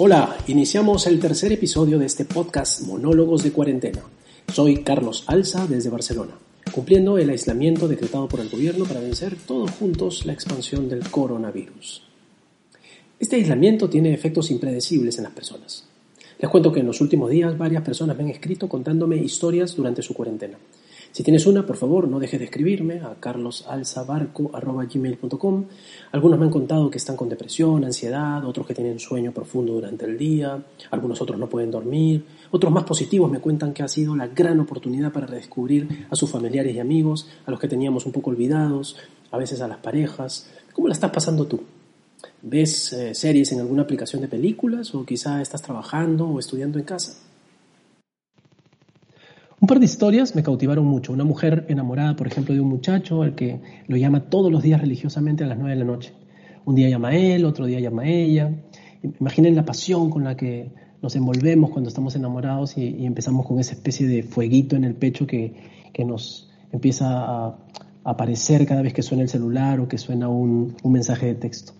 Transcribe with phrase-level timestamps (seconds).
[0.00, 4.00] Hola, iniciamos el tercer episodio de este podcast Monólogos de Cuarentena.
[4.54, 6.38] Soy Carlos Alza desde Barcelona,
[6.72, 12.04] cumpliendo el aislamiento decretado por el gobierno para vencer todos juntos la expansión del coronavirus.
[13.18, 15.84] Este aislamiento tiene efectos impredecibles en las personas.
[16.38, 20.02] Les cuento que en los últimos días varias personas me han escrito contándome historias durante
[20.02, 20.58] su cuarentena.
[21.12, 25.64] Si tienes una, por favor, no dejes de escribirme a carlosalzabarco.gmail.com.
[26.12, 30.04] Algunos me han contado que están con depresión, ansiedad, otros que tienen sueño profundo durante
[30.04, 34.14] el día, algunos otros no pueden dormir, otros más positivos me cuentan que ha sido
[34.14, 38.12] la gran oportunidad para redescubrir a sus familiares y amigos, a los que teníamos un
[38.12, 38.96] poco olvidados,
[39.30, 40.50] a veces a las parejas.
[40.72, 41.62] ¿Cómo la estás pasando tú?
[42.42, 46.84] ¿Ves eh, series en alguna aplicación de películas o quizá estás trabajando o estudiando en
[46.84, 47.27] casa?
[49.60, 51.12] Un par de historias me cautivaron mucho.
[51.12, 54.80] Una mujer enamorada, por ejemplo, de un muchacho al que lo llama todos los días
[54.80, 56.12] religiosamente a las nueve de la noche.
[56.64, 58.52] Un día llama a él, otro día llama a ella.
[59.20, 60.70] Imaginen la pasión con la que
[61.02, 65.26] nos envolvemos cuando estamos enamorados y, empezamos con esa especie de fueguito en el pecho
[65.26, 65.54] que,
[65.92, 67.58] que nos empieza a,
[68.04, 71.72] aparecer cada vez que suena el celular o que suena un, mensaje de texto.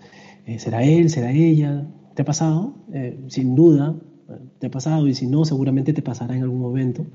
[0.47, 1.11] Eh, ¿Será él?
[1.11, 1.87] ¿Será ella?
[2.15, 2.75] ¿Te ha pasado?
[2.93, 3.95] Eh, sin duda,
[4.59, 7.07] te ha pasado y si no, seguramente te pasará en algún momento.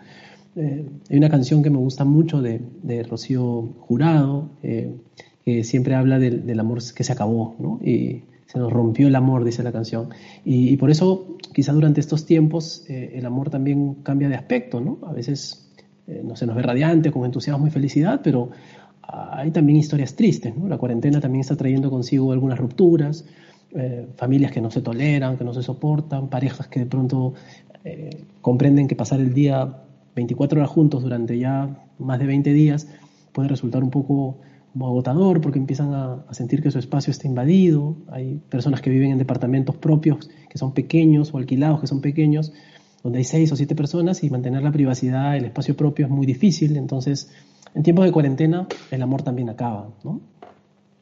[0.56, 6.20] Eh, hay una canción que me gusta mucho de, de Rocío Jurado, que siempre habla
[6.20, 7.80] del, amor que se acabó, ¿no?
[7.84, 10.09] Y se nos rompió el amor, dice la canción.
[10.46, 15.00] Y, por eso, quizá durante estos tiempos, el amor también cambia de aspecto, ¿no?
[15.06, 15.70] A veces
[16.08, 18.52] no se nos ve radiante, con entusiasmo y felicidad, pero
[19.02, 20.54] hay también historias tristes.
[20.66, 23.26] La cuarentena también está trayendo consigo algunas rupturas,
[23.76, 27.34] eh, familias que no se toleran, que no se soportan, parejas que de pronto
[27.84, 28.09] eh,
[28.42, 29.83] comprenden que pasar el día
[30.16, 32.88] 24 horas juntos durante ya más de 20 días
[33.31, 34.39] puede resultar un poco
[34.81, 37.97] agotador porque empiezan a, sentir que su espacio está invadido.
[38.09, 42.53] Hay personas que viven en departamentos propios que son pequeños o alquilados que son pequeños,
[43.03, 46.25] donde hay seis o siete personas y mantener la privacidad, el espacio propio es muy
[46.25, 46.78] difícil.
[46.78, 47.31] Entonces,
[47.75, 50.22] en tiempos de cuarentena, el amor también acaba, ¿no?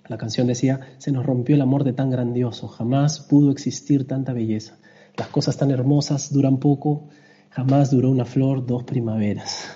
[0.08, 4.34] La canción decía, se nos rompió el amor de tan grandioso, jamás pudo existir tanta
[4.34, 4.78] belleza.
[5.16, 7.08] Las cosas tan hermosas duran poco,
[7.52, 9.70] jamás duró una flor dos primaveras.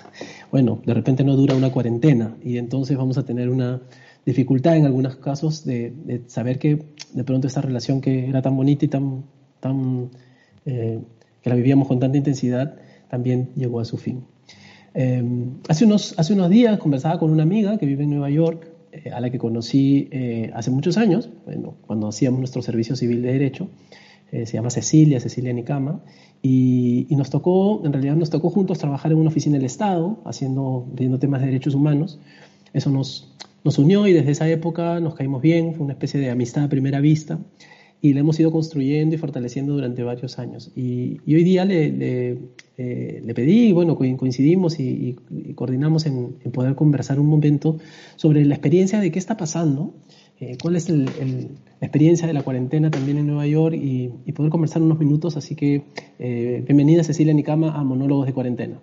[0.50, 3.82] Bueno, de repente no dura una cuarentena y entonces vamos a tener una
[4.24, 6.82] dificultad en algunos casos de, saber que
[7.12, 10.10] de pronto esta relación que era tan bonita y tan,
[10.64, 11.00] eh,
[11.42, 12.76] que la vivíamos con tanta intensidad
[13.08, 14.24] también llegó a su fin.
[14.94, 18.66] Em, hace, unos, hace unos días conversaba con una amiga que vive en Nueva York,
[18.92, 23.20] eh, a la que conocí eh, hace muchos años, bueno, cuando hacíamos nuestro servicio civil
[23.22, 23.68] de derecho.
[24.36, 26.02] Eh, se llama Cecilia, Cecilia Nicama,
[26.42, 30.18] y, y, nos tocó, en realidad nos tocó juntos trabajar en una oficina del Estado,
[30.26, 32.18] haciendo, viendo temas de derechos humanos.
[32.74, 33.32] Eso nos,
[33.64, 36.68] nos unió y desde esa época nos caímos bien, fue una especie de amistad a
[36.68, 37.38] primera vista
[38.00, 40.70] y la hemos ido construyendo y fortaleciendo durante varios años.
[40.76, 42.38] Y, hoy día le, le,
[42.76, 45.16] eh, le, pedí, bueno, coincidimos y,
[45.54, 47.78] coordinamos en, poder conversar un momento
[48.16, 49.94] sobre la experiencia de qué está pasando,
[50.38, 51.10] eh, cuál es la
[51.80, 55.36] experiencia de la cuarentena también en Nueva York y, poder conversar unos minutos.
[55.36, 55.84] Así que
[56.18, 58.80] eh, bienvenida Cecilia Nicama a Monólogos de Cuarentena.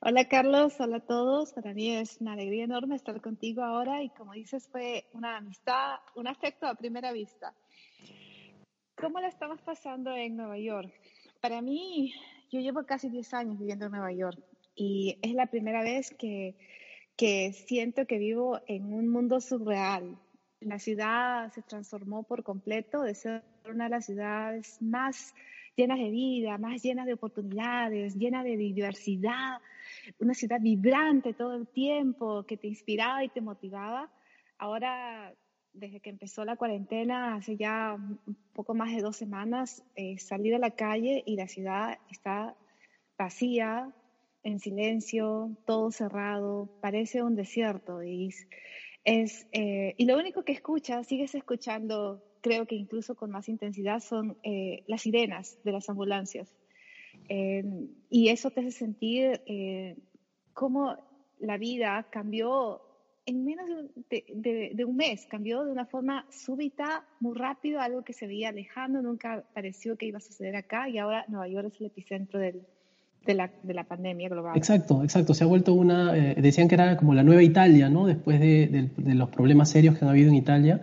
[0.00, 1.52] Hola Carlos, hola a todos.
[1.52, 5.96] Para mí es una alegría enorme estar contigo ahora y como dices fue una amistad,
[6.14, 7.54] un afecto a primera vista.
[8.98, 10.90] ¿Cómo la estamos pasando en Nueva York?
[11.42, 12.14] Para mí,
[12.50, 14.38] yo llevo casi 10 años viviendo en Nueva York
[14.74, 16.56] y es la primera vez que,
[17.14, 20.18] que siento que vivo en un mundo surreal.
[20.60, 25.34] La ciudad se transformó por completo de ser una de las ciudades más
[25.76, 29.58] llenas de vida, más llenas de oportunidades, llena de diversidad,
[30.20, 34.10] una ciudad vibrante todo el tiempo que te inspiraba y te motivaba.
[34.56, 35.34] Ahora
[35.76, 40.50] desde que empezó la cuarentena, hace ya un poco más de dos semanas, eh, salí
[40.50, 42.54] de la calle y la ciudad está
[43.18, 43.92] vacía,
[44.42, 48.02] en silencio, todo cerrado, parece un desierto.
[48.02, 48.30] Y,
[49.04, 54.00] es, eh, y lo único que escuchas, sigues escuchando, creo que incluso con más intensidad,
[54.00, 56.54] son eh, las sirenas de las ambulancias.
[57.28, 59.40] y eso te hace sentir
[60.52, 60.96] cómo
[61.40, 62.85] la vida cambió
[63.26, 63.68] en menos
[64.08, 69.02] de, un mes cambió de una forma súbita, muy rápido, algo que se veía lejano,
[69.02, 72.62] nunca pareció que iba a suceder acá y ahora Nueva York es el epicentro de,
[73.26, 74.56] la, de, la, pandemia global.
[74.56, 75.34] Exacto, exacto.
[75.34, 78.06] Se ha vuelto una, eh, decían que era como la nueva Italia, ¿no?
[78.06, 80.82] Después de, los problemas serios que han habido en Italia.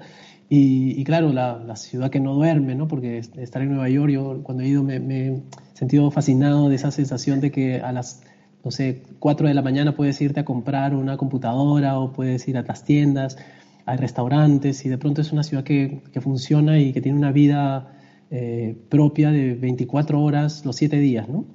[0.55, 2.87] Y, claro, la, ciudad que no duerme, ¿no?
[2.87, 5.41] Porque estar en Nueva York, yo cuando he ido me, me he
[5.73, 8.21] sentido fascinado de esa sensación de que a las
[8.63, 12.57] no sé, 4 de la mañana puedes irte a comprar una computadora o puedes ir
[12.57, 13.37] a las tiendas,
[13.85, 17.97] hay restaurantes y de pronto es una ciudad que, funciona y que tiene una vida
[18.31, 21.45] eh, propia de 24 horas los 7 días, ¿no?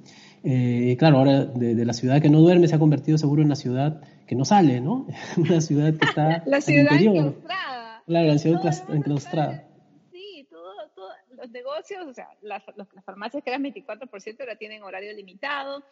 [0.43, 3.55] Eh, claro, ahora de, la ciudad que no duerme se ha convertido seguro en la
[3.55, 5.07] ciudad que no sale, ¿no?
[5.37, 8.03] Una ciudad que está la ciudad enclaustrada.
[8.05, 8.61] Claro, la ciudad
[8.93, 9.67] enclaustrada.
[10.11, 12.63] Sí, todos todo, los negocios, o sea, las,
[13.03, 15.83] farmacias que eran 24% ahora tienen horario limitado.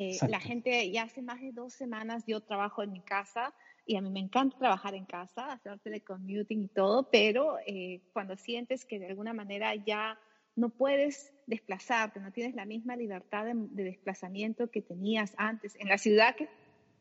[0.00, 3.52] Eh, la gente ya hace más de dos semanas yo trabajo en mi casa
[3.84, 8.36] y a mí me encanta trabajar en casa, hacer telecommuting y todo, pero eh, cuando
[8.36, 10.16] sientes que de alguna manera ya
[10.54, 15.98] no puedes desplazarte, no tienes la misma libertad de, desplazamiento que tenías antes en la
[15.98, 16.48] ciudad que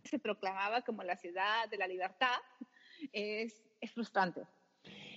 [0.03, 2.37] se proclamaba como la ciudad de la libertad,
[3.13, 4.41] es, es frustrante.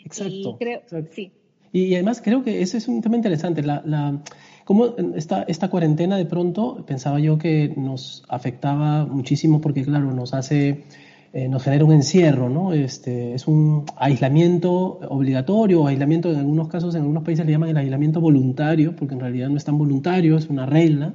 [0.05, 0.33] Exacto.
[0.35, 1.33] Y creo, sí.
[1.73, 3.62] Y, además creo que eso es un tema interesante.
[3.62, 4.23] La, la,
[4.71, 10.85] cómo esta, cuarentena de pronto pensaba yo que nos afectaba muchísimo porque, claro, nos hace
[11.33, 12.73] eh, nos genera un encierro, ¿no?
[12.73, 17.79] Este, es un aislamiento obligatorio, aislamiento en algunos casos, en algunos países le llaman el
[17.79, 21.15] aislamiento voluntario, porque en realidad no es tan voluntario, es una regla,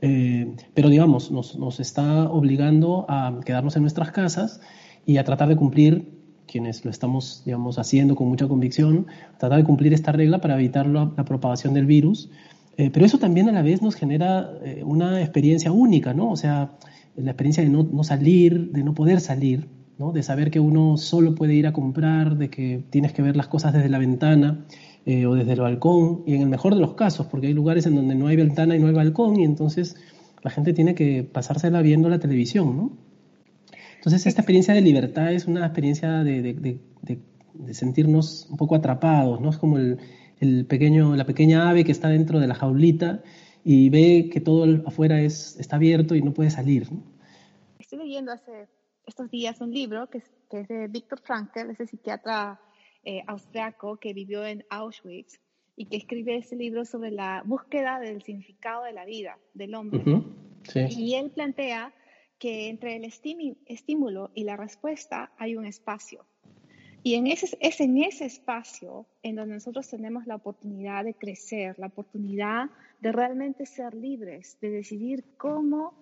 [0.00, 4.60] eh, pero digamos, nos, nos, está obligando a quedarnos en nuestras casas
[5.04, 6.14] y a tratar de cumplir,
[6.46, 9.08] quienes lo estamos, digamos, haciendo con mucha convicción,
[9.38, 12.30] tratar de cumplir esta regla para evitar la, propagación del virus.
[12.76, 14.50] Eh, pero eso también a la vez nos genera
[14.84, 16.30] una experiencia única, ¿no?
[16.30, 16.76] O sea,
[17.16, 19.68] la experiencia de no, salir, de no poder salir,
[19.98, 20.12] ¿no?
[20.12, 23.46] de saber que uno solo puede ir a comprar, de que tienes que ver las
[23.46, 24.66] cosas desde la ventana
[25.06, 27.86] eh, o desde el balcón, y en el mejor de los casos, porque hay lugares
[27.86, 29.96] en donde no hay ventana y no hay balcón, y entonces
[30.42, 32.76] la gente tiene que pasársela viendo la televisión.
[32.76, 32.92] ¿no?
[33.96, 39.50] Entonces esta experiencia de libertad es una experiencia de, de sentirnos un poco atrapados, ¿no?
[39.50, 39.98] es como el,
[40.44, 43.22] el pequeño, la pequeña ave que está dentro de la jaulita
[43.64, 46.86] y ve que todo afuera es, está abierto y no puede salir.
[47.78, 48.68] Estoy leyendo hace
[49.06, 52.60] estos días un libro que es, que es de Viktor Frankl, ese psiquiatra
[53.04, 55.40] eh, austriaco que vivió en Auschwitz
[55.76, 60.04] y que escribe ese libro sobre la búsqueda del significado de la vida del hombre.
[60.90, 61.92] Y él plantea
[62.38, 66.26] que entre el estímulo y la respuesta hay un espacio.
[67.06, 71.78] Y en ese, es en ese espacio en donde nosotros tenemos la oportunidad de crecer,
[71.78, 72.70] la oportunidad
[73.02, 75.92] de realmente ser libres, de decidir cómo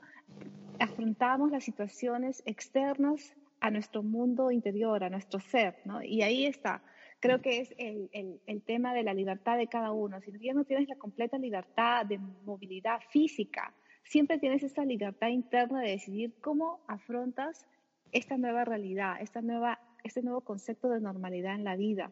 [0.79, 6.05] afrontamos las situaciones externas a nuestro mundo interior, a nuestro ser, ¿no?
[6.05, 6.85] Y ahí está.
[7.19, 8.09] Creo que es el,
[8.47, 10.21] el, tema de la libertad de cada uno.
[10.21, 13.75] Si no tienes la completa libertad de movilidad física,
[14.05, 17.67] siempre tienes esa libertad interna de decidir cómo afrontas
[18.13, 22.11] esta nueva realidad, esta nueva este nuevo concepto de normalidad en la vida.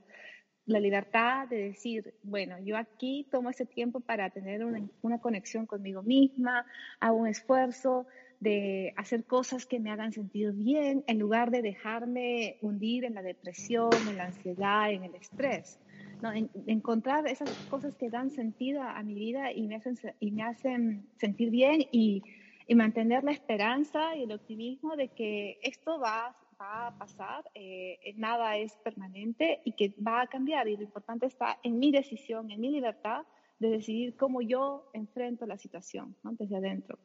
[0.67, 6.03] La libertad de decir, bueno, yo aquí tomo ese tiempo para tener una, conexión conmigo
[6.03, 6.65] misma,
[7.01, 8.07] hago un esfuerzo
[8.39, 13.23] de hacer cosas que me hagan sentir bien, en lugar de dejarme hundir en la
[13.23, 15.79] depresión, en la ansiedad, en el estrés.
[16.23, 16.31] ¿no?
[16.67, 21.07] encontrar esas cosas que dan sentido a, mi vida y me hacen, y me hacen
[21.17, 22.23] sentir bien y,
[22.67, 27.99] y mantener la esperanza y el optimismo de que esto va va a pasar, eh,
[28.17, 30.69] nada es permanente y que va a cambiar.
[30.69, 33.23] Y lo importante está en mi decisión, en mi libertad
[33.59, 36.33] de decidir cómo yo enfrento la situación ¿no?
[36.39, 36.99] desde adentro.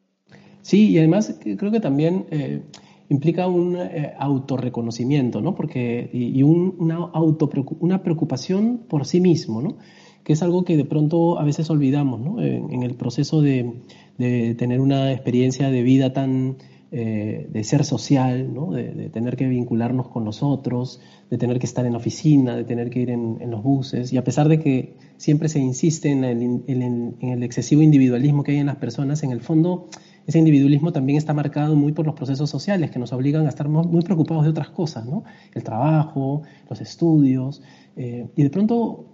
[0.61, 2.63] Sí, y además creo que también eh,
[3.09, 5.53] implica un eh, autorreconocimiento, ¿no?
[5.53, 7.49] Porque, y, una, auto,
[7.79, 9.77] una preocupación por sí mismo, ¿no?
[10.23, 12.41] que es algo que de pronto a veces olvidamos ¿no?
[12.41, 13.83] en, el proceso de,
[14.17, 16.57] de, tener una experiencia de vida tan
[16.91, 21.85] eh, de ser social, de, tener que vincularnos con los otros, de tener que estar
[21.85, 24.13] en la oficina, de tener que ir en, los buses.
[24.13, 28.67] Y a pesar de que siempre se insiste en el, excesivo individualismo que hay en
[28.67, 29.87] las personas, en el fondo
[30.27, 33.69] ese individualismo también está marcado muy por los procesos sociales que nos obligan a estar
[33.69, 35.23] muy preocupados de otras cosas, ¿no?
[35.53, 37.61] el trabajo, los estudios.
[37.95, 39.05] Eh, y de pronto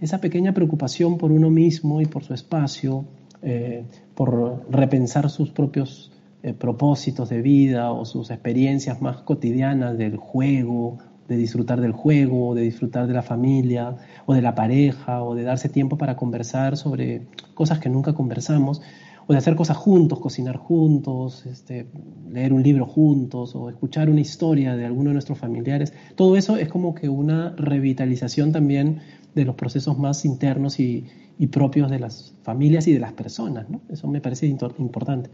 [0.00, 3.04] esa pequeña preocupación por uno mismo y por su espacio,
[3.42, 3.84] eh,
[4.14, 6.10] por repensar sus propios
[6.48, 12.54] eh, propósitos de vida o sus experiencias más cotidianas del juego, de disfrutar del juego,
[12.54, 16.76] de disfrutar de la familia o de la pareja o de darse tiempo para conversar
[16.76, 18.80] sobre cosas que nunca conversamos
[19.26, 21.86] o de hacer cosas juntos, cocinar juntos, este,
[22.30, 25.92] leer un libro juntos o escuchar una historia de alguno de nuestros familiares.
[26.16, 29.00] Todo eso es como que una revitalización también
[29.34, 31.04] de los procesos más internos y,
[31.38, 33.68] y propios de las familias y de las personas.
[33.68, 33.82] ¿no?
[33.90, 35.30] Eso me parece importante.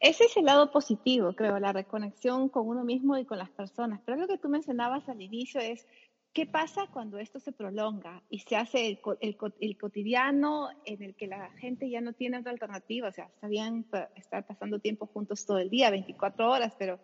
[0.00, 4.00] Ese es el lado positivo, creo, la reconexión con uno mismo y con las personas.
[4.06, 5.86] Pero lo que tú mencionabas al inicio es,
[6.32, 11.50] ¿qué pasa cuando esto se prolonga y se hace el, cotidiano en el que la
[11.58, 13.08] gente ya no tiene otra alternativa?
[13.08, 16.98] O sea, está bien estar pasando tiempo juntos todo el día, 24 horas, pero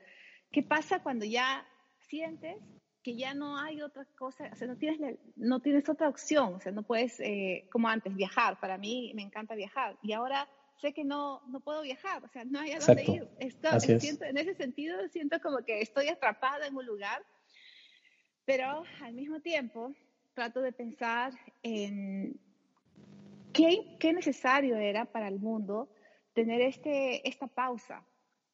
[0.51, 1.67] ¿qué pasa cuando ya
[1.99, 2.57] sientes
[3.03, 6.61] que ya no hay otra cosa, o sea, no tienes, no tienes otra opción, o
[6.61, 8.59] sea, no puedes, eh, como antes, viajar.
[8.59, 10.49] Para mí me encanta viajar y ahora
[10.81, 13.29] sé que no, no puedo viajar, o sea, no hay a dónde ir.
[13.39, 17.25] en ese sentido, siento como que estoy atrapada en un lugar,
[18.45, 19.95] pero al mismo tiempo
[20.35, 22.39] trato de pensar en
[23.53, 25.89] qué, qué necesario era para el mundo
[26.35, 28.05] tener este, esta pausa,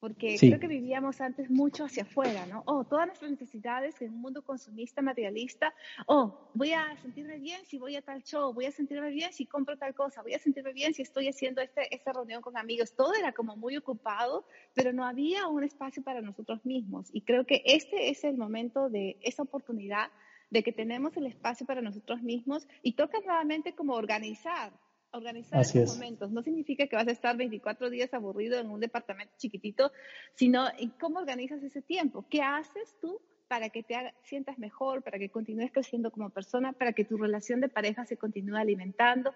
[0.02, 2.64] porque creo que vivíamos antes mucho hacia afuera, ¿no?
[2.66, 5.72] Oh, todas nuestras necesidades en un mundo consumista, materialista,
[6.08, 9.46] oh, voy a sentirme bien si voy a tal show, voy a sentirme bien si
[9.46, 12.96] compro tal cosa, voy a sentirme bien si estoy haciendo este, esta reunión con amigos,
[12.96, 14.44] todo era como muy ocupado,
[14.74, 17.08] pero no había un espacio para nosotros mismos.
[17.12, 20.10] Y creo que este es el momento de esa oportunidad
[20.50, 24.72] de que tenemos el espacio para nosotros mismos y toca nuevamente como organizar
[25.12, 26.30] organizar esos momentos.
[26.30, 29.92] No significa que vas a estar 24 días aburrido en un departamento chiquitito,
[30.34, 32.24] sino en cómo organizas ese tiempo.
[32.28, 33.20] ¿Qué haces tú
[33.52, 37.60] para que te sientas mejor, para que continúes creciendo como persona, para que tu relación
[37.60, 39.34] de pareja se continúe alimentando,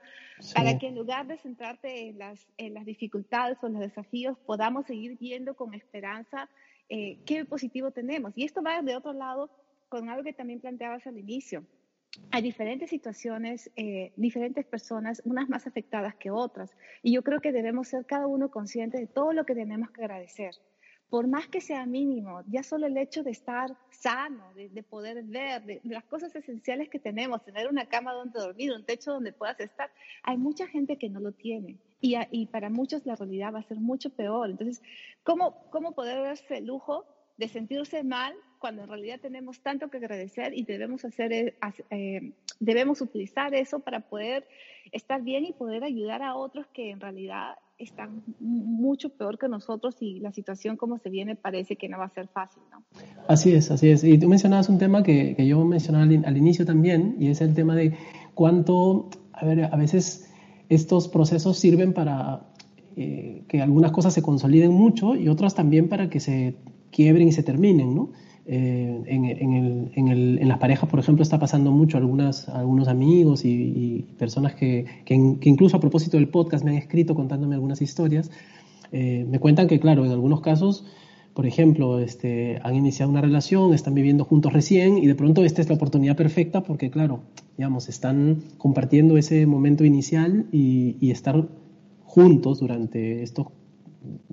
[0.54, 4.38] para que en lugar de centrarte en las, en las dificultades o en los desafíos,
[4.47, 6.49] podamos seguir viendo con esperanza
[6.88, 8.33] eh, qué positivo tenemos.
[8.38, 9.50] Y esto va de otro lado
[9.90, 11.66] con algo que también planteabas al inicio
[12.30, 16.76] hay diferentes situaciones, eh, diferentes personas, unas más afectadas que otras.
[17.02, 20.02] Y yo creo que debemos ser cada uno consciente de todo lo que tenemos que
[20.02, 20.54] agradecer.
[21.08, 25.62] Por más que sea mínimo, ya solo el hecho de estar sano, de, poder ver,
[25.64, 29.61] de, las cosas esenciales que tenemos, tener una cama donde dormir, un techo donde puedas
[29.61, 29.88] estar,
[30.25, 31.78] hay mucha gente que no lo tiene.
[32.00, 34.50] Y, y para muchos la realidad va a ser mucho peor.
[34.50, 34.82] Entonces,
[35.23, 37.06] ¿cómo, cómo poder darse el lujo
[37.37, 41.54] de sentirse mal cuando en realidad tenemos tanto que agradecer y debemos hacer eh,
[41.90, 44.46] eh, debemos utilizar eso para poder
[44.92, 49.96] estar bien y poder ayudar a otros que en realidad están mucho peor que nosotros
[50.00, 52.82] y la situación como se viene parece que no va a ser fácil, ¿no?
[53.28, 54.02] Así es, así es.
[54.02, 57.54] Y tú mencionabas un tema que, que yo mencionaba al, inicio también, y es el
[57.54, 57.94] tema de
[58.34, 60.32] cuánto, a ver, a veces
[60.68, 62.46] estos procesos sirven para
[62.96, 66.56] eh, que algunas cosas se consoliden mucho y otras también para que se
[66.90, 68.12] quiebren y se terminen, ¿no?
[68.49, 71.99] Eh, en, el, en, el, en, las parejas, por ejemplo, está pasando mucho.
[71.99, 77.17] Algunas, algunos amigos y, personas que, que, incluso a propósito del podcast me han escrito
[77.17, 78.31] contándome algunas historias,
[78.93, 80.85] eh, me cuentan que, claro, en algunos casos,
[81.35, 85.61] por ejemplo, este, han iniciado una relación, están viviendo juntos recién y de pronto esta
[85.61, 87.23] es la oportunidad perfecta porque, claro,
[87.59, 91.49] digamos, están compartiendo ese momento inicial y, y estar
[92.05, 93.49] juntos durante estos,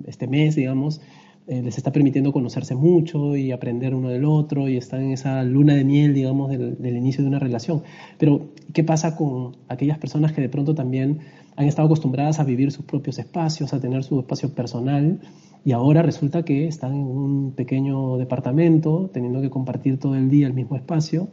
[0.06, 1.00] este mes, digamos,
[1.46, 5.42] eh, les está permitiendo conocerse mucho y aprender uno del otro y están en esa
[5.42, 7.82] luna de miel, digamos, del, inicio de una relación.
[8.18, 11.18] Pero, ¿qué pasa con aquellas personas que de pronto también
[11.56, 15.20] han estado acostumbradas a vivir sus propios espacios, a tener su espacio personal
[15.66, 20.46] y ahora resulta que están en un pequeño departamento teniendo que compartir todo el día
[20.46, 21.28] el mismo espacio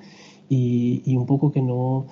[0.50, 2.08] y, un poco que no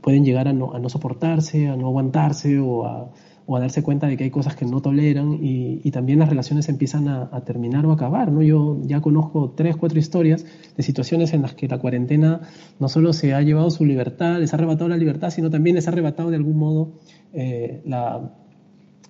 [0.00, 3.10] pueden llegar a no, a no soportarse, a no aguantarse o a
[3.46, 6.68] o a darse cuenta de que hay cosas que no toleran y, también las relaciones
[6.68, 8.32] empiezan a, terminar o acabar.
[8.32, 8.42] ¿no?
[8.42, 10.46] Yo ya conozco tres, cuatro historias
[10.76, 12.40] de situaciones en las que la cuarentena
[12.80, 15.86] no solo se ha llevado su libertad, les ha arrebatado la libertad, sino también les
[15.86, 16.92] ha arrebatado de algún modo
[17.32, 18.32] eh, la,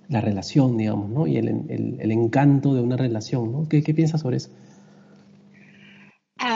[0.09, 1.25] la, relación, digamos, ¿no?
[1.25, 3.51] y el, el, el, encanto de una relación.
[3.51, 3.69] ¿no?
[3.69, 4.49] ¿Qué, ¿Qué piensas sobre eso?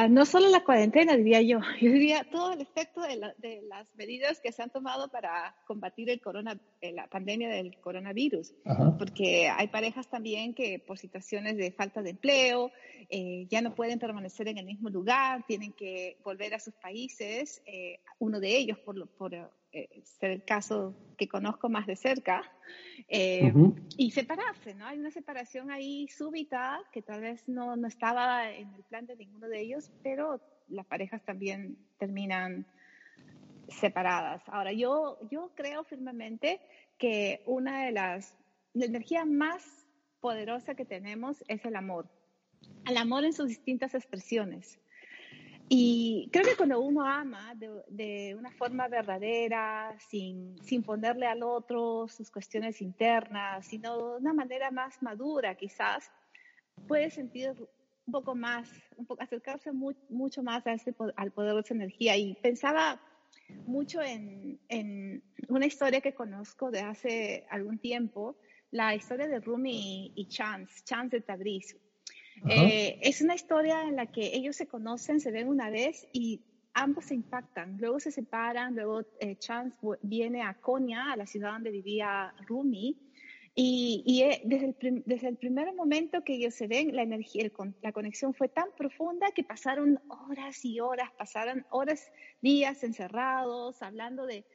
[0.10, 4.52] No solo la cuarentena, diría yo, yo diría todo el efecto de, las medidas que
[4.52, 8.54] se han tomado para combatir el corona, eh, la pandemia del coronavirus,
[8.98, 12.72] porque hay parejas también que por situaciones de falta de empleo
[13.10, 17.62] eh, ya no pueden permanecer en el mismo lugar, tienen que volver a sus países,
[17.66, 19.34] eh, uno de ellos por, por
[20.04, 22.44] ser el caso que conozco más de cerca,
[23.08, 23.54] eh,
[23.98, 24.86] y separarse, ¿no?
[24.86, 29.16] Hay una separación ahí súbita que tal vez no, no estaba en el plan de
[29.16, 32.68] ninguno de ellos, pero las parejas también terminan
[33.70, 34.42] separadas.
[34.48, 36.62] Ahora, yo, yo creo firmemente
[36.98, 38.36] que una de las,
[38.74, 39.64] la energía más
[40.20, 42.10] poderosa que tenemos es el amor.
[42.86, 44.80] El amor en sus distintas expresiones.
[45.70, 52.08] Y creo que cuando uno ama de, una forma verdadera, sin, sin, ponerle al otro
[52.08, 56.10] sus cuestiones internas, sino de una manera más madura quizás,
[56.88, 57.54] puede sentir
[58.06, 62.16] un poco más, un poco, acercarse mucho más a ese, al poder de esa energía.
[62.16, 63.02] Y pensaba
[63.66, 68.38] mucho en, en, una historia que conozco de hace algún tiempo,
[68.72, 71.76] la historia de Rumi y, Chance, Chance de Tabriz.
[72.50, 76.42] Eh, es una historia en la que ellos se conocen, se ven una vez y
[76.74, 77.78] ambos se impactan.
[77.80, 82.98] Luego se separan, luego eh, Chance viene a Konya, a la ciudad donde vivía Rumi,
[83.56, 87.50] Y, eh, desde, el, desde, el, primer momento que ellos se ven, la energía,
[87.82, 94.28] la conexión fue tan profunda que pasaron horas y horas, pasaron horas, días encerrados, hablando
[94.28, 94.46] de,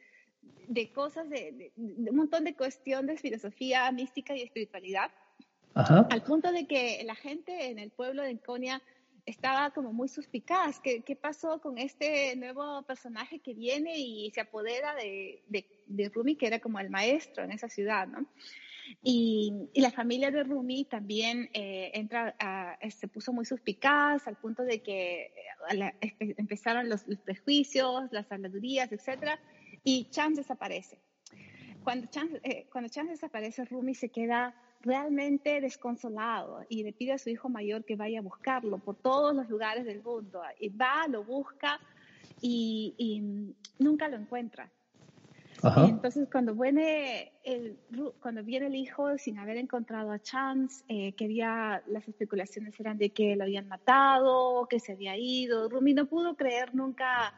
[0.68, 5.10] de cosas, de, un montón de cuestiones, filosofía mística y espiritualidad,
[5.74, 8.82] al punto de que la gente en el pueblo de Enconia
[9.24, 10.80] estaba como muy suspicaz.
[10.80, 16.08] ¿Qué, ¿Qué, pasó con este nuevo personaje que viene y se apodera de, de, de,
[16.08, 18.26] Rumi, que era como el maestro en esa ciudad, ¿no?
[19.02, 22.36] Y, la familia de Rumi también eh, entra
[22.90, 25.32] se puso muy suspicaz al punto de que
[25.70, 25.94] eh,
[26.36, 29.38] empezaron los, prejuicios, las habladurías, etcétera,
[29.84, 30.98] y Chance desaparece.
[31.82, 37.18] Cuando Chance, eh, cuando Chance desaparece, Rumi se queda realmente desconsolado y le pide a
[37.18, 40.42] su hijo mayor que vaya a buscarlo por todos los lugares del mundo.
[40.60, 41.80] Y va, lo busca
[42.40, 43.22] y,
[43.78, 44.70] nunca lo encuentra.
[45.86, 47.78] entonces cuando viene, el,
[48.20, 53.10] cuando viene el hijo sin haber encontrado a Chance, eh, quería, las especulaciones eran de
[53.10, 55.68] que lo habían matado, que se había ido.
[55.68, 57.32] Rumi no pudo creer nunca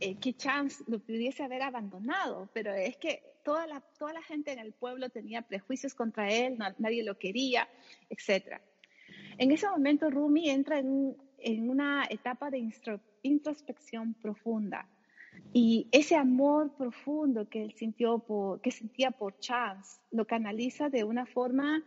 [0.00, 4.52] eh, que Chance lo pudiese haber abandonado, pero es que toda la, toda la gente
[4.52, 7.68] en el pueblo tenía prejuicios contra él, nadie lo quería,
[8.10, 8.60] etc.
[9.38, 12.70] En ese momento Rumi entra en, en una etapa de
[13.22, 14.88] introspección profunda
[15.52, 21.04] y ese amor profundo que él sintió por, que sentía por Chance lo canaliza de
[21.04, 21.82] una forma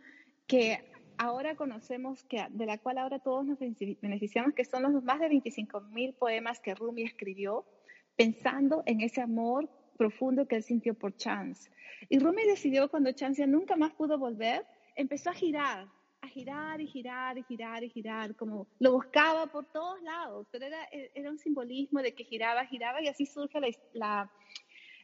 [0.46, 0.80] que
[1.18, 5.28] ahora conocemos, que, de la cual ahora todos nos beneficiamos, que son los más de
[5.28, 7.64] 25 mil poemas que Rumi escribió
[8.16, 11.70] pensando en ese amor profundo que él sintió por Chance.
[12.08, 14.66] Y Rumi decidió cuando Chance nunca más pudo volver,
[14.96, 15.86] empezó a girar,
[16.20, 20.66] a girar y girar y girar y girar, como lo buscaba por todos lados, pero
[20.66, 24.30] era, era un simbolismo de que giraba, giraba y así surge la, la,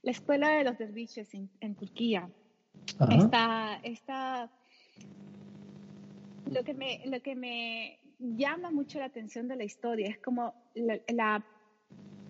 [0.02, 2.30] la escuela de los derviches en, en Turquía.
[3.10, 4.50] Esta, esta,
[6.50, 10.54] lo, que me, lo que me llama mucho la atención de la historia es como
[10.74, 11.44] la, la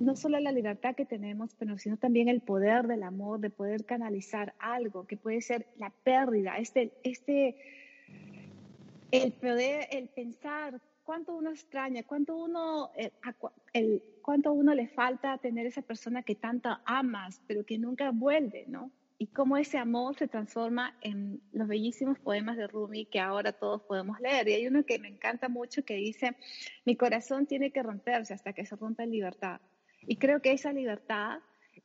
[0.00, 3.84] no solo la libertad que tenemos, pero sino también el poder del amor, de poder
[3.84, 7.56] canalizar algo que puede ser la pérdida, este, este,
[9.10, 13.10] el poder, el pensar cuánto uno extraña, cuánto uno, eh,
[13.72, 18.66] el, cuánto uno le falta tener esa persona que tanto amas, pero que nunca vuelve,
[18.68, 18.90] ¿no?
[19.20, 23.82] Y cómo ese amor se transforma en los bellísimos poemas de Rumi que ahora todos
[23.82, 24.48] podemos leer.
[24.48, 26.36] Y hay uno que me encanta mucho que dice,
[26.84, 29.60] mi corazón tiene que romperse hasta que se rompa en libertad.
[30.08, 31.40] Y creo que esa libertad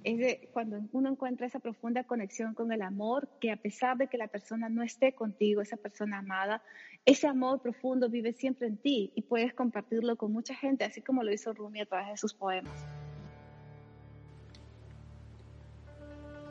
[0.06, 4.08] es de cuando uno encuentra esa profunda conexión con el amor, que a pesar de
[4.08, 6.64] que la persona no esté contigo, esa persona amada,
[7.06, 11.22] ese amor profundo vive siempre en ti y puedes compartirlo con mucha gente, así como
[11.22, 12.86] lo hizo Rumi a través de sus poemas.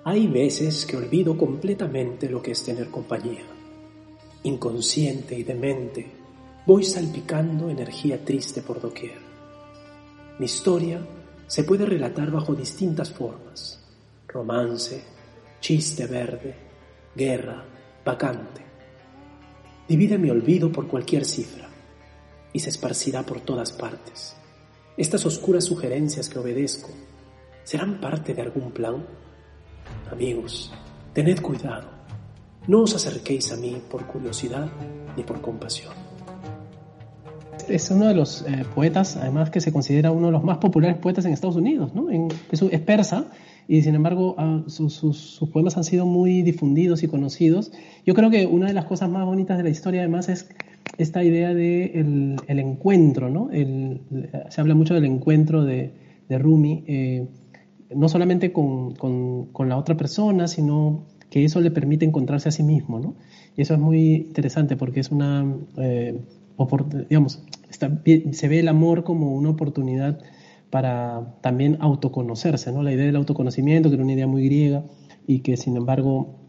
[0.04, 3.44] Hay veces que olvido completamente lo que es tener compañía.
[4.42, 6.06] Inconsciente y demente,
[6.66, 9.16] voy salpicando energía triste por doquier.
[10.38, 11.00] Mi historia
[11.52, 13.78] se puede relatar bajo distintas formas.
[14.26, 15.04] Romance,
[15.60, 16.54] chiste verde,
[17.14, 17.62] guerra,
[18.02, 18.62] vacante.
[19.86, 21.68] Divide mi olvido por cualquier cifra
[22.54, 24.34] y se esparcirá por todas partes.
[24.96, 26.88] Estas oscuras sugerencias que obedezco,
[27.64, 29.06] ¿serán parte de algún plan?
[30.10, 30.72] Amigos,
[31.12, 31.90] tened cuidado.
[32.66, 34.72] No os acerquéis a mí por curiosidad
[35.18, 36.11] ni por compasión
[37.68, 40.96] es uno de los eh, poetas, además que se considera uno de los más populares
[40.98, 42.08] poetas en Estados Unidos, ¿no?
[42.10, 43.26] es, persa
[43.68, 47.72] y sin embargo ah, sus, poemas han sido muy difundidos y conocidos.
[48.06, 50.48] Yo creo que una de las cosas más bonitas de la historia además es
[50.98, 53.48] esta idea de el, encuentro, ¿no?
[53.50, 55.92] se habla mucho del encuentro de,
[56.30, 57.26] Rumi, eh,
[57.94, 62.62] no solamente con, con, la otra persona, sino que eso le permite encontrarse a sí
[62.62, 63.16] mismo, ¿no?
[63.54, 65.44] Y eso es muy interesante porque es una...
[65.76, 66.18] Eh,
[67.08, 70.20] digamos, se ve el amor como una oportunidad
[70.70, 72.82] para también autoconocerse, ¿no?
[72.82, 74.84] La idea del autoconocimiento, que era una idea muy griega
[75.26, 76.40] y que sin embargo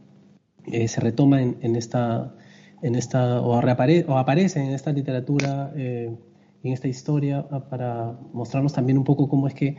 [0.65, 2.33] eh, se retoma en, esta,
[2.81, 6.15] en esta o, o, aparece en esta literatura, eh,
[6.63, 9.77] en esta historia, ah, para mostrarnos también un poco cómo es que,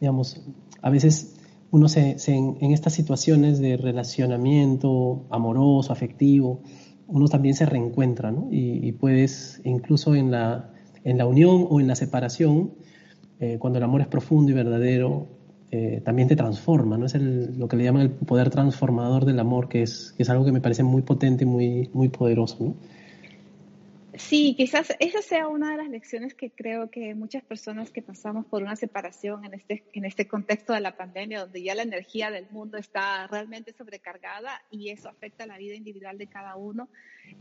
[0.00, 0.40] digamos,
[0.82, 1.36] a veces
[1.72, 6.62] uno se, en estas situaciones de relacionamiento amoroso, afectivo,
[7.10, 8.48] uno también se reencuentra, ¿no?
[8.50, 10.70] Y, puedes, incluso en la,
[11.04, 12.72] en la unión o en la separación,
[13.40, 15.26] eh, cuando el amor es profundo y verdadero,
[15.72, 17.06] eh, también te transforma, ¿no?
[17.06, 20.44] Es lo que le llaman el poder transformador del amor, que es, que es algo
[20.44, 22.76] que me parece muy potente y muy, muy poderoso.
[24.20, 28.46] Sí, quizás esa sea una de las lecciones que creo que muchas personas que pasamos
[28.46, 32.30] por una separación en este, en este contexto de la pandemia, donde ya la energía
[32.30, 36.88] del mundo está realmente sobrecargada y eso afecta la vida individual de cada uno,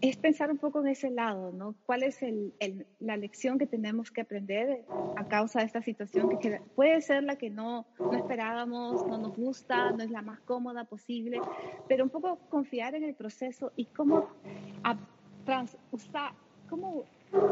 [0.02, 1.76] es pensar un poco en ese lado, ¿no?
[1.86, 2.54] ¿Cuál es el,
[3.00, 4.84] la lección que tenemos que aprender
[5.16, 9.36] a causa de esta situación que puede ser la que no, no esperábamos, no nos
[9.36, 11.40] gusta, no es la más cómoda posible,
[11.88, 14.30] pero un poco confiar en el proceso y cómo
[14.84, 14.98] a,
[15.46, 16.34] trans, usar
[16.70, 17.04] cómo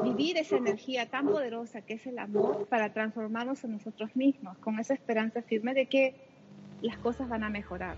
[0.04, 4.80] vivir esa energía tan poderosa que es el amor para transformarnos en nosotros mismos, con
[4.80, 6.16] esa esperanza firme de que
[6.82, 7.96] las cosas van a mejorar.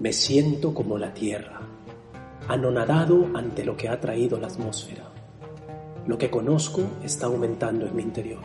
[0.00, 1.60] Me siento como la tierra,
[2.48, 5.04] anonadado ante lo que ha traído la atmósfera.
[6.06, 8.42] Lo que conozco está aumentando en mi interior.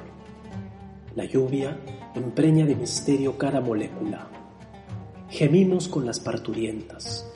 [1.16, 1.76] La lluvia
[2.14, 4.28] empreña de misterio cada molécula.
[5.30, 7.28] Gemimos con las parturientas.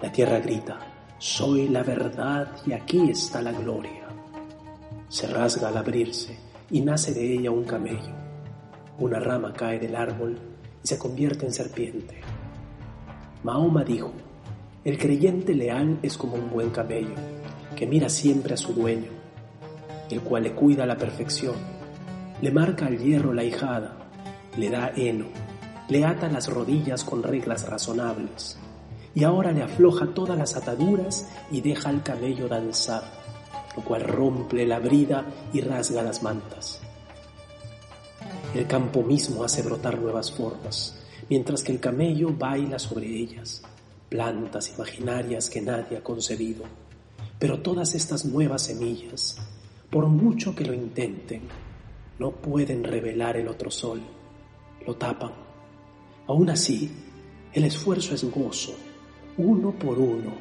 [0.00, 0.78] La tierra grita,
[1.18, 4.06] soy la verdad y aquí está la gloria.
[5.08, 6.38] Se rasga al abrirse
[6.70, 8.14] y nace de ella un camello.
[9.00, 10.38] Una rama cae del árbol
[10.82, 12.20] y se convierte en serpiente.
[13.42, 14.12] Mahoma dijo,
[14.84, 17.14] el creyente leal es como un buen camello,
[17.74, 19.10] que mira siempre a su dueño,
[20.10, 21.56] el cual le cuida la perfección,
[22.40, 23.96] le marca al hierro la hijada,
[24.56, 25.26] le da heno,
[25.88, 28.58] le ata las rodillas con reglas razonables,
[29.18, 33.02] y ahora le afloja todas las ataduras y deja al camello danzar,
[33.76, 36.80] lo cual rompe la brida y rasga las mantas.
[38.54, 43.60] El campo mismo hace brotar nuevas formas, mientras que el camello baila sobre ellas,
[44.08, 46.62] plantas imaginarias que nadie ha concebido.
[47.40, 49.36] Pero todas estas nuevas semillas,
[49.90, 51.42] por mucho que lo intenten,
[52.20, 54.00] no pueden revelar el otro sol,
[54.86, 55.32] lo tapan.
[56.28, 56.88] Aún así,
[57.52, 58.76] el esfuerzo es gozo
[59.38, 60.32] uno por uno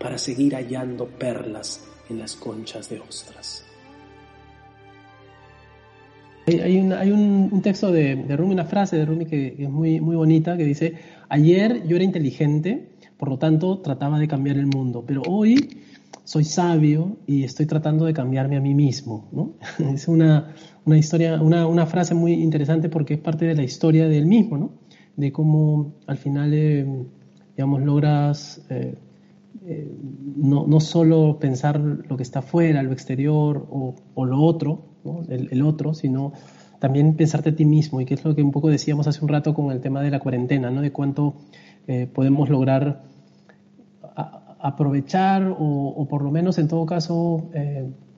[0.00, 3.64] para seguir hallando perlas en las conchas de ostras.
[6.46, 10.64] Hay, un, texto de, Rumi, una frase de Rumi que, es muy, muy bonita, que
[10.64, 10.94] dice,
[11.28, 15.80] ayer yo era inteligente, por lo tanto trataba de cambiar el mundo, pero hoy
[16.22, 19.56] soy sabio y estoy tratando de cambiarme a mí mismo.
[19.92, 20.54] Es una,
[20.86, 24.70] historia, una, frase muy interesante porque es parte de la historia del mismo, ¿no?
[25.16, 26.86] de cómo al final eh,
[27.56, 28.98] digamos, logras eh,
[29.64, 29.90] eh,
[30.36, 33.94] no, no, solo pensar lo que está fuera, lo exterior o,
[34.26, 34.84] lo otro,
[35.28, 36.32] el, otro, sino
[36.78, 39.28] también pensarte a ti mismo, y que es lo que un poco decíamos hace un
[39.28, 40.82] rato con el tema de la cuarentena, ¿no?
[40.82, 41.36] de cuánto
[41.86, 43.02] eh, podemos lograr
[44.58, 47.50] aprovechar o, por lo menos en todo caso,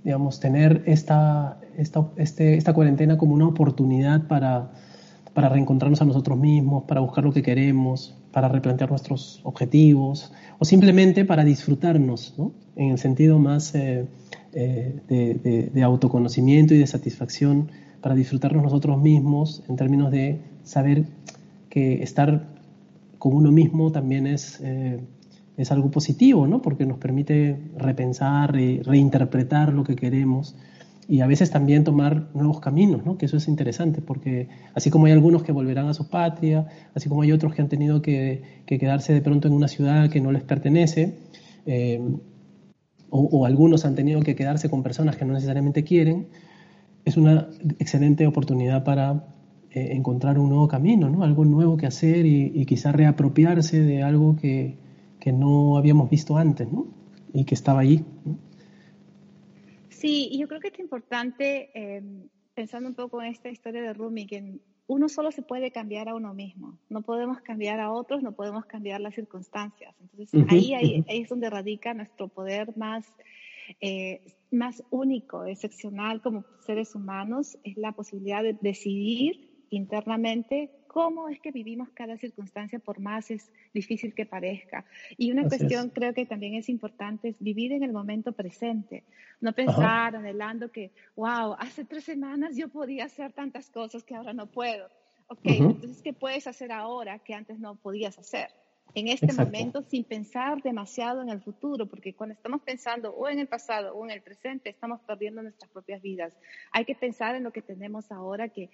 [0.03, 4.71] digamos, tener esta, esta, este, esta cuarentena como una oportunidad para,
[5.39, 10.65] para reencontrarnos a nosotros mismos, para buscar lo que queremos, para replantear nuestros objetivos o
[10.65, 12.51] simplemente para disfrutarnos, ¿no?
[12.75, 14.09] en el sentido más eh,
[14.53, 17.71] eh, de, autoconocimiento y de satisfacción,
[18.01, 21.05] para disfrutarnos nosotros mismos en términos de saber
[21.71, 22.49] que estar
[23.19, 24.99] con uno mismo también es, eh,
[25.57, 26.63] es algo positivo, ¿no?
[26.63, 30.57] porque nos permite repensar, y reinterpretar lo que queremos
[31.11, 33.17] y a veces también tomar nuevos caminos, ¿no?
[33.17, 37.09] que eso es interesante, porque así como hay algunos que volverán a su patria, así
[37.09, 40.31] como hay otros que han tenido que, quedarse de pronto en una ciudad que no
[40.33, 41.17] les pertenece,
[41.65, 41.99] eh,
[43.09, 46.29] o, algunos han tenido que quedarse con personas que no necesariamente quieren,
[47.07, 49.29] es una excelente oportunidad para
[49.71, 51.23] eh, encontrar un nuevo camino, ¿no?
[51.23, 54.77] algo nuevo que hacer y, y quizá reapropiarse de algo que,
[55.19, 56.87] que, no habíamos visto antes ¿no?
[57.33, 58.05] y que estaba allí.
[59.99, 63.93] Sí, y yo creo que es importante, em, pensando un poco en esta historia de
[63.93, 66.79] Rumi, que uno solo se puede cambiar a uno mismo.
[66.89, 69.95] No podemos cambiar a otros, no podemos cambiar las circunstancias.
[70.01, 73.13] Entonces, ahí, ahí, es donde radica nuestro poder más,
[73.81, 74.21] eh,
[74.53, 81.53] más único, excepcional como seres humanos, es la posibilidad de decidir internamente cómo es que
[81.53, 84.85] vivimos cada circunstancia por más es difícil que parezca.
[85.17, 89.05] Y una cuestión creo que también es importante es vivir en el momento presente,
[89.41, 94.33] no pensar anhelando que, wow, hace tres semanas yo podía hacer tantas cosas que ahora
[94.33, 94.89] no puedo.
[95.29, 98.49] Ok, entonces, ¿qué puedes hacer ahora que antes no podías hacer?
[98.97, 103.39] En este momento, sin pensar demasiado en el futuro, porque cuando estamos pensando o en
[103.39, 106.33] el pasado o en el presente, estamos perdiendo nuestras propias vidas.
[106.73, 108.71] Hay que pensar en lo que tenemos ahora, que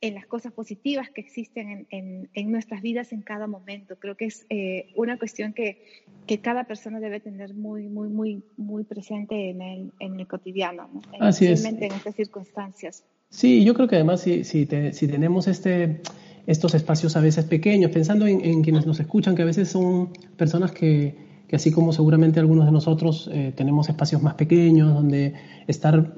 [0.00, 3.96] en las cosas positivas que existen en, en, nuestras vidas en cada momento.
[3.98, 5.82] Creo que es eh, una cuestión que,
[6.26, 10.90] que, cada persona debe tener muy, muy, muy, muy presente en el, en el cotidiano,
[10.92, 11.00] ¿no?
[11.20, 11.64] Así es.
[11.64, 13.04] en estas circunstancias.
[13.30, 16.00] Sí, yo creo que además si, si, si tenemos este,
[16.46, 20.10] estos espacios a veces pequeños, pensando en, en, quienes nos escuchan, que a veces son
[20.36, 21.16] personas que,
[21.48, 25.34] que así como seguramente algunos de nosotros eh, tenemos espacios más pequeños donde
[25.66, 26.14] estar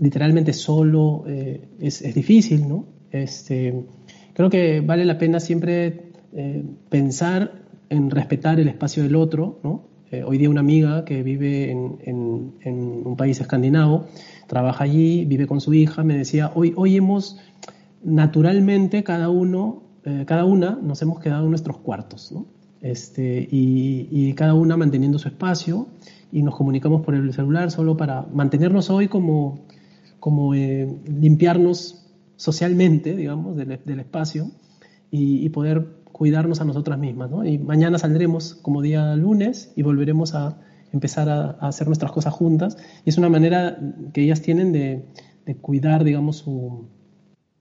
[0.00, 2.86] literalmente solo eh, es, difícil, ¿no?
[3.10, 3.84] Este,
[4.32, 9.88] creo que vale la pena siempre eh, pensar en respetar el espacio del otro, ¿no?
[10.26, 14.06] hoy día una amiga que vive en, un país escandinavo,
[14.48, 17.38] trabaja allí, vive con su hija, me decía, hoy, hoy hemos
[18.02, 19.84] naturalmente cada uno,
[20.26, 22.46] cada una nos hemos quedado en nuestros cuartos, ¿no?
[22.80, 25.86] este, y, cada una manteniendo su espacio
[26.32, 29.66] y nos comunicamos por el celular solo para mantenernos hoy como,
[30.20, 32.06] como eh, limpiarnos
[32.36, 34.50] socialmente, digamos, del, espacio
[35.10, 37.30] y, poder cuidarnos a nosotras mismas.
[37.30, 37.44] ¿no?
[37.44, 40.58] Y mañana saldremos como día lunes y volveremos a
[40.92, 42.76] empezar a, hacer nuestras cosas juntas.
[43.04, 43.78] Y es una manera
[44.12, 45.04] que ellas tienen de,
[45.60, 46.86] cuidar, digamos, su,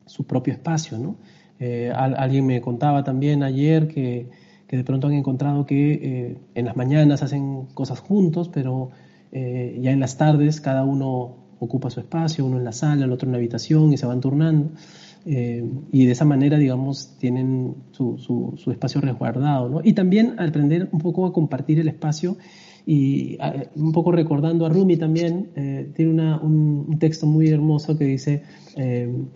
[0.05, 0.99] su propio espacio.
[0.99, 1.17] ¿no?
[1.59, 4.29] Eh, alguien me contaba también ayer que
[4.69, 8.91] que de pronto han encontrado que eh, en las mañanas hacen cosas juntos, pero
[9.31, 13.11] eh, ya en las tardes cada uno ocupa su espacio, uno en la sala, el
[13.11, 14.71] otro en la habitación y se van turnando.
[15.25, 19.69] Eh, y de esa manera, digamos, tienen su, su, espacio resguardado.
[19.69, 19.81] ¿no?
[19.83, 22.37] Y también aprender un poco a compartir el espacio
[22.85, 23.37] y
[23.75, 25.51] un poco recordando a Rumi también,
[25.93, 28.41] tiene una, un, texto muy hermoso que dice,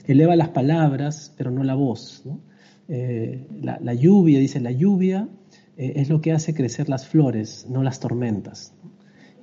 [0.07, 2.23] eleva las palabras, pero no la voz.
[2.25, 2.39] ¿no?
[2.87, 5.29] Eh, la, lluvia, dice, la lluvia
[5.77, 8.73] eh, es lo que hace crecer las flores, no las tormentas.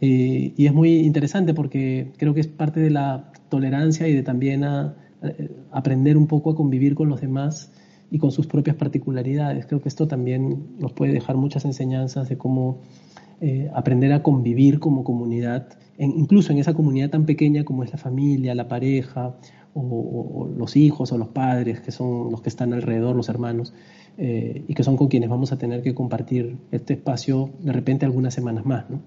[0.01, 4.65] Y es muy interesante porque creo que es parte de la tolerancia y de también
[4.65, 7.73] eh, aprender un poco a convivir con los demás
[8.11, 9.67] y con sus propias particularidades.
[9.67, 12.81] Creo que esto también nos puede dejar muchas enseñanzas de cómo
[13.73, 18.55] aprender a convivir como comunidad, incluso en esa comunidad tan pequeña como es la familia,
[18.55, 19.35] la pareja
[19.75, 23.75] o, los hijos o los padres, que son los que están alrededor, los hermanos,
[24.19, 28.05] eh, y que son con quienes vamos a tener que compartir este espacio de repente
[28.05, 29.01] algunas semanas más, ¿no?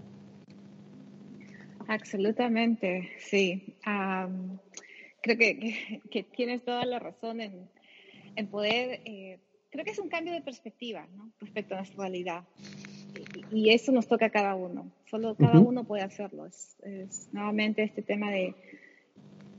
[1.93, 3.75] Absolutamente, sí.
[5.21, 7.69] creo que, que, tienes toda la razón en,
[8.35, 9.37] en poder, eh,
[9.69, 11.31] creo que es un cambio de perspectiva ¿no?
[11.39, 12.43] respecto a nuestra realidad.
[13.51, 16.47] Y, eso nos toca a cada uno, solo cada uno puede hacerlo.
[16.47, 18.55] es, nuevamente este tema de,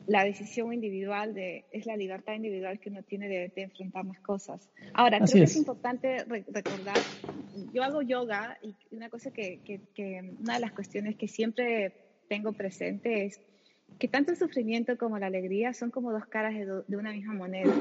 [0.07, 4.69] la decisión individual de, es la libertad individual que uno tiene de, enfrentar las cosas.
[4.93, 6.97] Ahora, creo que es importante recordar,
[7.73, 11.93] yo hago yoga y una cosa que, que, una de las cuestiones que siempre
[12.29, 13.41] tengo presente es
[13.99, 17.35] que tanto el sufrimiento como la alegría son como dos caras de, de una misma
[17.35, 17.73] moneda.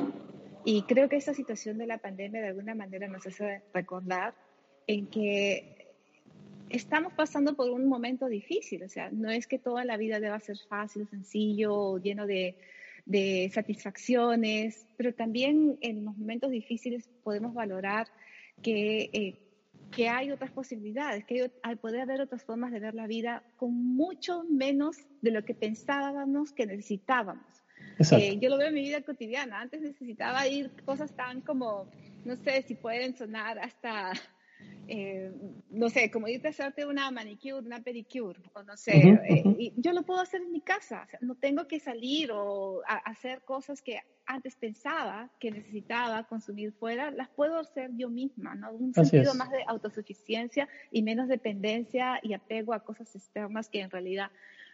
[0.65, 4.33] Y creo que esta situación de la pandemia de alguna manera nos hace recordar
[4.87, 5.83] en que
[6.69, 10.39] estamos pasando por un momento difícil, o sea, no es que toda la vida deba
[10.39, 12.55] ser fácil, sencillo, lleno de,
[13.53, 18.07] satisfacciones, pero también en los momentos difíciles podemos valorar
[18.61, 19.35] que, eh,
[19.95, 23.73] que hay otras posibilidades, que hay, poder haber otras formas de ver la vida con
[23.73, 27.45] mucho menos de lo que pensábamos que necesitábamos.
[28.11, 29.61] Eh, yo lo veo en mi vida cotidiana.
[29.61, 31.89] Antes necesitaba ir cosas tan como,
[32.25, 34.13] no sé si pueden sonar hasta
[34.87, 35.31] eh,
[35.69, 39.73] no sé, como irte a hacerte una manicure, una pedicure, o no sé, eh, y
[39.77, 43.99] yo lo puedo hacer en mi casa, no tengo que salir o hacer cosas que
[44.25, 48.71] antes pensaba que necesitaba consumir fuera, las puedo hacer yo misma, ¿no?
[48.71, 53.89] Un sentido más de autosuficiencia y menos dependencia y apego a cosas externas que en
[53.89, 54.31] realidad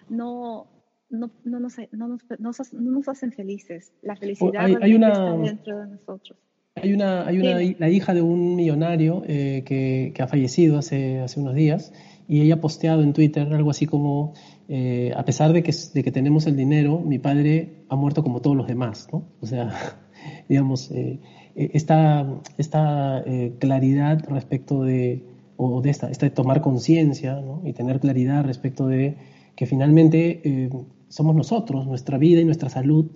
[0.08, 0.67] no,
[1.10, 3.93] no, no, nos, no, nos, no nos, hacen felices.
[4.02, 6.38] La felicidad hay, está dentro de nosotros.
[6.75, 11.19] Hay una, hay una la hija de un millonario eh, que, que, ha fallecido hace,
[11.19, 11.91] hace unos días
[12.27, 14.34] y ella ha posteado en Twitter algo así como,
[14.67, 18.41] eh, a pesar de que, de que tenemos el dinero, mi padre ha muerto como
[18.41, 19.23] todos los demás, ¿no?
[19.41, 19.73] O sea,
[20.49, 21.19] digamos, eh,
[21.55, 22.25] esta,
[22.58, 23.25] esta
[23.58, 25.25] claridad respecto de,
[25.58, 27.62] o de esta, esta de tomar conciencia ¿no?
[27.65, 29.17] y tener claridad respecto de
[29.55, 30.69] que finalmente
[31.10, 33.10] somos nosotros, nuestra vida y nuestra salud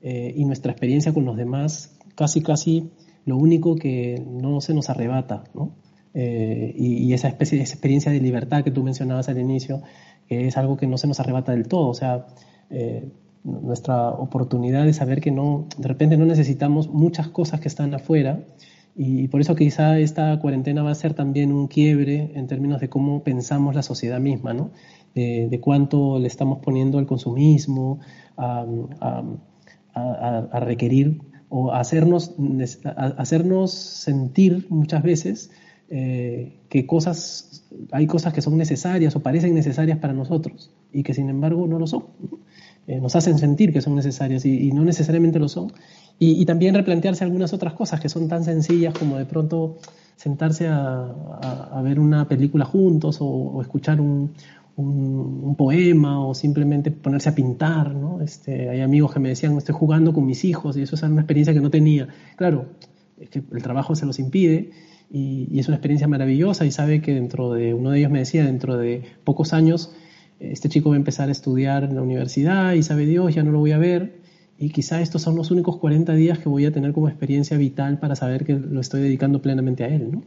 [0.00, 2.90] y nuestra experiencia con los demás casi, casi
[3.24, 5.72] lo único que no se nos arrebata, ¿no?
[6.14, 9.82] Eh, y, esa, especie, esa experiencia de libertad que tú mencionabas al inicio,
[10.28, 12.26] es algo que no se nos arrebata del todo, o sea,
[12.70, 13.08] eh,
[13.42, 18.44] nuestra oportunidad de saber que no, de repente no necesitamos muchas cosas que están afuera,
[18.96, 22.88] y, por eso quizá esta cuarentena va a ser también un quiebre en términos de
[22.88, 24.70] cómo pensamos la sociedad misma, ¿no?
[25.16, 27.98] De, cuánto le estamos poniendo al consumismo,
[28.36, 28.64] a
[30.60, 32.34] requerir o hacernos,
[32.94, 35.50] hacernos sentir muchas veces
[35.90, 41.14] eh, que cosas, hay cosas que son necesarias o parecen necesarias para nosotros y que
[41.14, 42.04] sin embargo no lo son.
[42.86, 45.72] Eh, nos hacen sentir que son necesarias y, no necesariamente lo son.
[46.18, 49.78] Y, también replantearse algunas otras cosas que son tan sencillas como de pronto
[50.16, 54.32] sentarse a, ver una película juntos o, escuchar un,
[54.76, 58.20] un, poema o simplemente ponerse a pintar, ¿no?
[58.20, 61.20] Este, hay amigos que me decían, estoy jugando con mis hijos y eso es una
[61.20, 62.08] experiencia que no tenía.
[62.36, 62.66] Claro,
[63.18, 64.70] es que el trabajo se los impide
[65.10, 68.18] y, y, es una experiencia maravillosa y sabe que dentro de, uno de ellos me
[68.18, 69.94] decía, dentro de pocos años,
[70.40, 73.52] este chico va a empezar a estudiar en la universidad y sabe Dios, ya no
[73.52, 74.24] lo voy a ver
[74.58, 77.98] y quizá estos son los únicos 40 días que voy a tener como experiencia vital
[77.98, 80.12] para saber que lo estoy dedicando plenamente a él.
[80.12, 80.22] ¿no?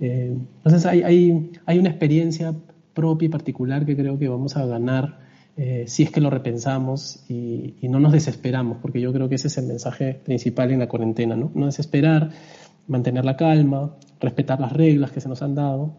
[0.00, 2.54] Eh, entonces hay, hay, hay, una experiencia
[2.94, 7.24] propia y particular que creo que vamos a ganar eh, si es que lo repensamos
[7.28, 10.88] y, no nos desesperamos, porque yo creo que ese es el mensaje principal en la
[10.88, 11.50] cuarentena, ¿no?
[11.54, 12.30] No desesperar,
[12.86, 15.96] mantener la calma, respetar las reglas que se nos han dado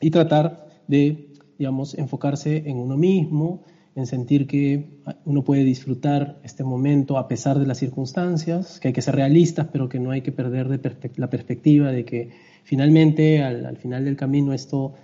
[0.00, 6.62] y tratar de, digamos, enfocarse en uno mismo, en sentir que uno puede disfrutar este
[6.62, 10.22] momento a pesar de las circunstancias, que hay que ser realistas, pero que no hay
[10.22, 12.30] que perder de la perspectiva de que
[12.62, 14.94] finalmente, al, final del camino, esto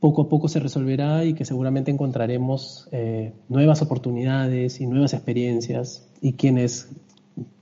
[0.00, 6.08] poco a poco se resolverá y que seguramente encontraremos eh, nuevas oportunidades y nuevas experiencias.
[6.20, 6.88] Y quienes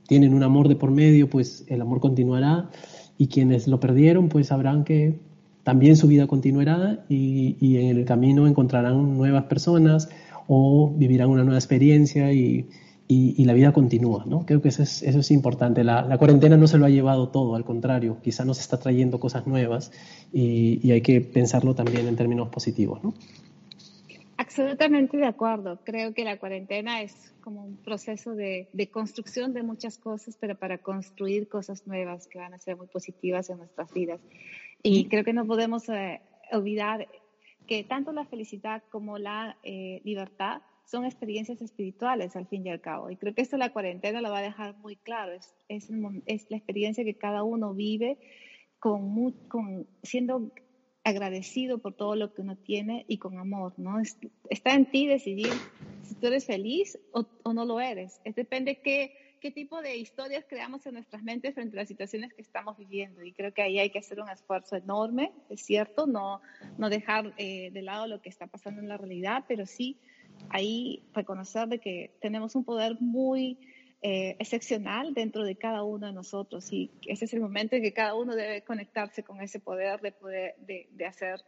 [0.07, 2.69] tienen un amor de por medio, pues el amor continuará.
[3.17, 5.19] Y quienes lo perdieron, pues sabrán que
[5.63, 10.09] también su vida continuará y, y en el camino encontrarán nuevas personas,
[10.47, 12.67] o vivirán una nueva experiencia y,
[13.07, 14.45] y, la vida continúa, ¿no?
[14.45, 15.83] Creo que eso es, eso es importante.
[15.83, 19.19] La, la, cuarentena no se lo ha llevado todo, al contrario, quizá nos está trayendo
[19.19, 19.91] cosas nuevas
[20.33, 23.13] y, y hay que pensarlo también en términos positivos, ¿no?
[24.37, 25.79] Absolutamente de acuerdo.
[25.83, 30.55] Creo que la cuarentena es como un proceso de, de, construcción de muchas cosas, pero
[30.55, 34.19] para construir cosas nuevas que van a ser muy positivas en nuestras vidas.
[34.81, 37.07] Y creo que no podemos eh, olvidar
[37.67, 42.81] que tanto la felicidad como la eh, libertad son experiencias espirituales al fin y al
[42.81, 43.09] cabo.
[43.09, 45.33] Y creo que esto la cuarentena lo va a dejar muy claro.
[45.33, 45.89] Es, es,
[46.25, 48.17] es la experiencia que cada uno vive
[48.79, 50.51] con, con, siendo
[51.03, 54.01] agradecido por todo lo que uno tiene y con amor, ¿no?
[54.49, 55.51] está en ti decidir
[56.01, 58.19] si tú eres feliz o, o no lo eres.
[58.23, 59.13] Es, depende qué
[59.45, 63.23] qué tipo de historias creamos en nuestras mentes frente a las situaciones que estamos viviendo.
[63.23, 66.41] Y creo que ahí hay que hacer un esfuerzo enorme, es cierto, no,
[66.79, 69.99] no dejar eh, de lado lo que está pasando en la realidad, pero sí
[70.49, 73.59] ahí reconocer de que tenemos un poder muy
[74.01, 77.93] eh, excepcional dentro de cada uno de nosotros y ese es el momento en que
[77.93, 81.41] cada uno debe conectarse con ese poder de poder de, hacer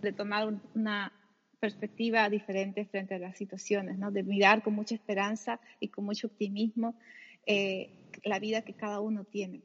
[0.00, 1.12] de tomar una
[1.60, 4.10] perspectiva diferente frente a las situaciones, ¿no?
[4.10, 6.94] de mirar con mucha esperanza y con mucho optimismo
[7.46, 7.90] eh,
[8.24, 9.62] la vida que cada uno tiene.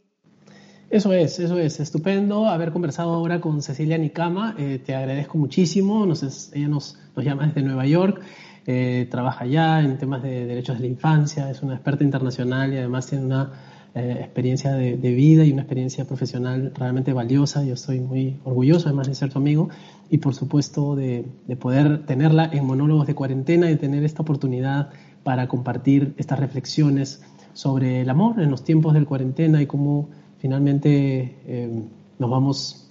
[0.90, 1.80] Eso es, eso es.
[1.80, 4.56] Estupendo haber conversado ahora con Cecilia Nicama.
[4.60, 6.04] Eh, te agradezco muchísimo.
[6.04, 8.22] ella nos, nos, llama desde Nueva York.
[8.66, 11.50] Eh, trabaja allá en temas de derechos de la infancia.
[11.50, 13.52] Es una experta internacional y además tiene una
[13.96, 17.64] experiencia de, vida y una experiencia profesional realmente valiosa.
[17.64, 19.70] Yo estoy muy orgulloso además de ser tu amigo
[20.10, 24.90] y por supuesto de, de poder tenerla en monólogos de cuarentena y tener esta oportunidad
[25.24, 27.22] para compartir estas reflexiones
[27.54, 31.84] sobre el amor en los tiempos del cuarentena y cómo finalmente eh,
[32.20, 32.90] nos vamos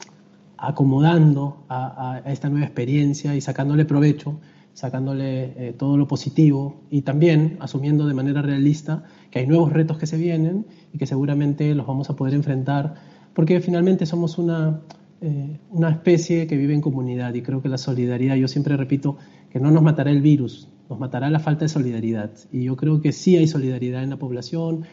[0.56, 4.38] acomodando a, esta nueva experiencia y sacándole provecho,
[4.74, 9.98] sacándole eh, todo lo positivo y también asumiendo de manera realista que hay nuevos retos
[9.98, 12.94] que se vienen y que seguramente los vamos a poder enfrentar
[13.34, 14.80] porque finalmente somos una,
[15.20, 19.16] eh, una especie que vive en comunidad y creo que la solidaridad, yo siempre repito
[19.50, 22.30] que no nos matará el virus, nos matará la falta de solidaridad.
[22.50, 24.84] Y yo creo que sí hay solidaridad en la población,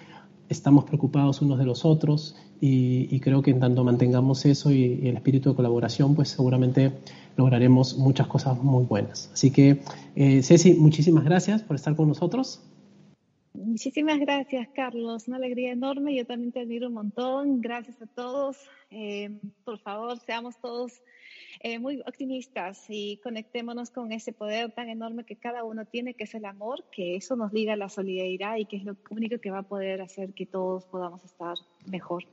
[0.49, 5.15] estamos preocupados unos de los otros y, creo que en tanto mantengamos eso y, el
[5.15, 6.91] espíritu de colaboración, pues seguramente
[7.37, 9.29] lograremos muchas cosas muy buenas.
[9.33, 9.81] Así que,
[10.15, 12.61] eh, Ceci, muchísimas gracias por estar con nosotros.
[13.53, 15.27] Muchísimas gracias, Carlos.
[15.27, 16.15] Una alegría enorme.
[16.15, 17.61] Yo también te admiro un montón.
[17.61, 18.57] Gracias a todos.
[18.91, 19.29] Eh,
[19.63, 21.01] por favor, seamos todos
[21.61, 26.23] eh, muy optimistas y conectémonos con ese poder tan enorme que cada uno tiene, que
[26.23, 29.39] es el amor, que eso nos liga a la solidaridad y que es lo único
[29.39, 32.23] que va a poder hacer que todos podamos estar mejor.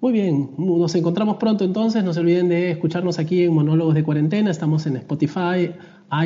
[0.00, 2.02] Muy bien, nos encontramos pronto entonces.
[2.02, 4.50] No se olviden de escucharnos aquí en Monólogos de Cuarentena.
[4.50, 5.72] Estamos en Spotify,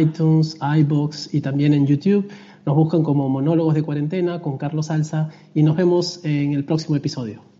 [0.00, 2.26] iTunes, iBox y también en YouTube.
[2.66, 6.96] Nos buscan como Monólogos de Cuarentena con Carlos Alza y nos vemos en el próximo
[6.96, 7.55] episodio.